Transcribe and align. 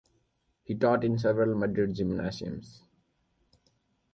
He 0.63 0.73
taught 0.73 1.03
in 1.03 1.19
several 1.19 1.53
Madrid 1.53 1.93
gymnasiums. 1.93 2.81